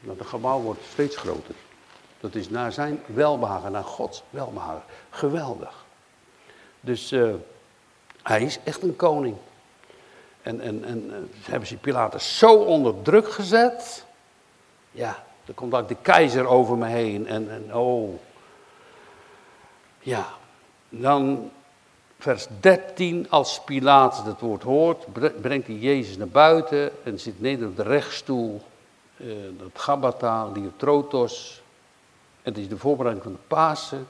[0.00, 1.54] Dat gebouw wordt steeds groter.
[2.20, 4.82] Dat is naar zijn welbehagen, naar Gods welbehagen.
[5.10, 5.84] Geweldig.
[6.80, 7.34] Dus uh,
[8.22, 9.36] hij is echt een koning.
[10.42, 11.16] En, en, en uh,
[11.50, 14.04] hebben ze Pilatus zo onder druk gezet.
[14.90, 17.26] Ja, er komt ook de keizer over me heen.
[17.26, 18.20] En, en oh.
[19.98, 20.26] Ja,
[20.88, 21.50] dan
[22.18, 23.30] vers 13.
[23.30, 25.06] Als Pilatus het woord hoort,
[25.40, 28.62] brengt hij Jezus naar buiten en zit neder op de rechtstoel.
[29.16, 31.62] Uh, dat Gabata, Liotrotos,
[32.42, 34.06] het is de voorbereiding van de Pasen.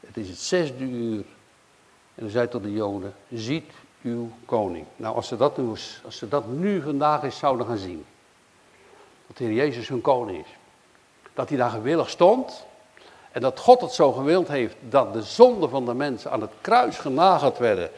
[0.00, 1.24] Het is het zesde uur.
[2.14, 4.86] En hij zei tot de Joden, ziet uw koning.
[4.96, 5.68] Nou, als ze dat nu,
[6.04, 8.04] als ze dat nu vandaag eens zouden gaan zien.
[9.26, 10.50] Dat de Heer Jezus hun koning is.
[11.34, 12.66] Dat hij daar gewillig stond.
[13.32, 16.52] En dat God het zo gewild heeft dat de zonden van de mensen aan het
[16.60, 17.90] kruis genageld werden.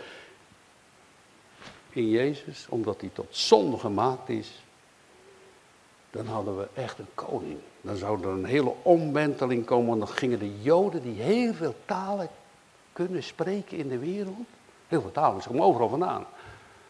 [1.90, 4.62] In Jezus, omdat hij tot zonde gemaakt is.
[6.11, 7.59] Dan hadden we echt een koning.
[7.80, 11.74] Dan zou er een hele omwenteling komen, want dan gingen de Joden die heel veel
[11.84, 12.28] talen
[12.92, 14.46] kunnen spreken in de wereld.
[14.88, 16.26] Heel veel talen, ze komen overal vandaan.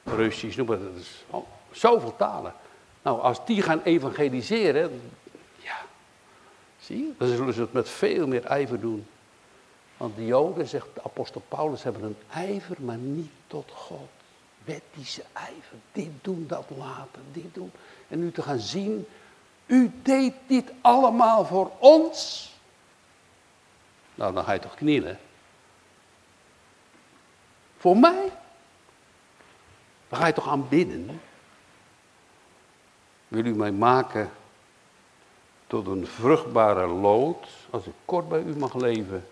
[0.05, 0.91] Russisch, noem maar, dat
[1.31, 2.55] oh, zoveel talen.
[3.03, 5.01] Nou, als die gaan evangeliseren,
[5.57, 5.79] ja,
[6.81, 9.07] zie je, dan zullen ze het met veel meer ijver doen.
[9.97, 14.09] Want de Joden, zegt de apostel Paulus, hebben een ijver, maar niet tot God.
[14.65, 17.71] Wettische ijver, dit doen, dat laten, dit doen.
[18.09, 19.07] En nu te gaan zien
[19.67, 22.51] u deed dit allemaal voor ons.
[24.15, 25.19] Nou, dan ga je toch knielen.
[27.77, 28.33] Voor mij?
[30.09, 31.21] Dan ga je toch aanbidden?
[33.29, 34.31] Wil u mij maken
[35.67, 39.27] tot een vruchtbare lood, als ik kort bij u mag leven,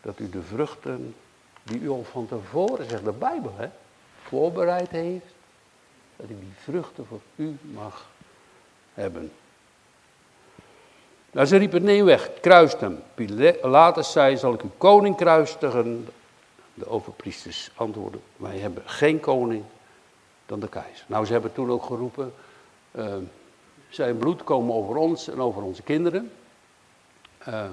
[0.00, 1.14] dat u de vruchten
[1.62, 3.68] die u al van tevoren, zegt de Bijbel, hè,
[4.22, 5.33] voorbereid heeft,
[6.16, 8.08] dat ik die vruchten voor u mag
[8.94, 9.32] hebben.
[11.30, 13.02] Nou, ze riepen, nee weg, kruist hem.
[13.62, 16.08] Later zei, zal ik uw koning kruistigen.
[16.74, 19.64] De overpriesters antwoorden, wij hebben geen koning
[20.46, 21.04] dan de keizer.
[21.08, 22.34] Nou, ze hebben toen ook geroepen,
[22.92, 23.14] uh,
[23.88, 26.32] zijn bloed komen over ons en over onze kinderen.
[27.48, 27.64] Uh,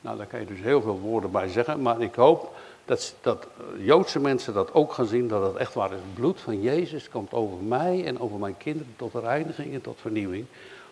[0.00, 2.56] nou, daar kan je dus heel veel woorden bij zeggen, maar ik hoop
[2.88, 3.46] dat, dat
[3.78, 5.98] Joodse mensen dat ook gaan zien, dat het echt waar is.
[5.98, 10.00] Het bloed van Jezus komt over mij en over mijn kinderen tot reiniging en tot
[10.00, 10.46] vernieuwing.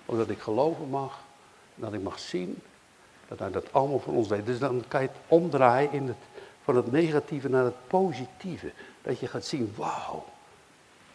[0.07, 1.18] Omdat ik geloven mag,
[1.74, 2.62] dat ik mag zien
[3.28, 4.47] dat hij dat allemaal voor ons deed.
[4.47, 6.16] Dus dan kan je het omdraaien in het,
[6.64, 8.72] van het negatieve naar het positieve.
[9.03, 10.24] Dat je gaat zien, wauw,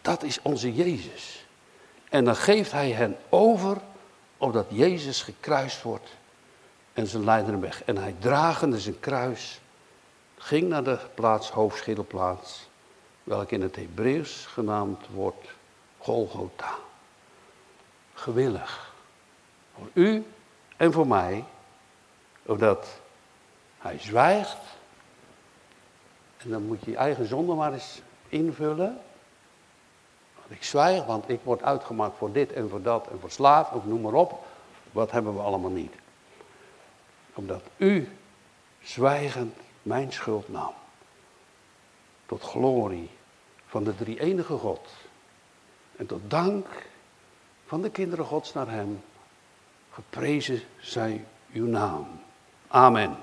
[0.00, 1.46] Dat is onze Jezus.
[2.08, 3.78] En dan geeft hij hen over,
[4.36, 6.08] opdat Jezus gekruist wordt.
[6.92, 7.84] En ze leiden hem weg.
[7.84, 9.60] En hij dragende zijn kruis,
[10.42, 12.68] ging naar de plaats, hoofdscheddelplaats,
[13.24, 15.48] welke in het Hebreeuws genaamd wordt
[15.98, 16.74] Golgotha.
[18.14, 18.92] Gewillig.
[19.74, 20.26] Voor u
[20.76, 21.44] en voor mij,
[22.42, 23.00] omdat
[23.78, 24.58] hij zwijgt.
[26.36, 29.00] En dan moet je je eigen zonde maar eens invullen.
[30.48, 33.84] Ik zwijg, want ik word uitgemaakt voor dit en voor dat en voor slaaf, of
[33.84, 34.44] noem maar op.
[34.92, 35.94] Wat hebben we allemaal niet?
[37.34, 38.16] Omdat u
[38.82, 40.74] zwijgend mijn schuld nam.
[42.26, 43.10] Tot glorie
[43.66, 44.88] van de drie enige God.
[45.96, 46.66] En tot dank
[47.66, 49.02] van de kinderen Gods naar hem.
[49.90, 52.06] Geprezen zij uw naam.
[52.68, 53.16] Amen.